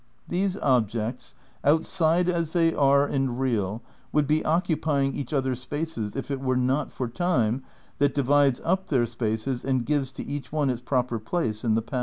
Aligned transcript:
These 0.27 0.57
objects, 0.57 1.35
outside 1.63 2.27
as 2.27 2.53
they 2.53 2.73
are 2.73 3.05
and 3.05 3.39
real, 3.39 3.83
would 4.11 4.25
be 4.25 4.43
occupying 4.43 5.13
each 5.13 5.31
other's 5.31 5.61
spaces 5.61 6.15
if 6.15 6.31
it 6.31 6.39
were 6.41 6.57
not 6.57 6.91
for 6.91 7.07
time 7.07 7.61
that 7.99 8.15
divides 8.15 8.59
up 8.63 8.89
their 8.89 9.05
spaces 9.05 9.63
and 9.63 9.85
gives 9.85 10.11
to 10.13 10.23
each 10.25 10.51
one 10.51 10.71
its 10.71 10.81
proper 10.81 11.19
"place" 11.19 11.63
in 11.63 11.75
the 11.75 11.83
past. 11.83 11.99